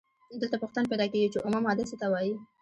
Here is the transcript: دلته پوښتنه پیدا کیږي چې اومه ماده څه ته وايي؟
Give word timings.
دلته 0.39 0.57
پوښتنه 0.61 0.89
پیدا 0.91 1.05
کیږي 1.11 1.29
چې 1.33 1.39
اومه 1.45 1.59
ماده 1.65 1.83
څه 1.89 1.95
ته 2.01 2.07
وايي؟ 2.11 2.33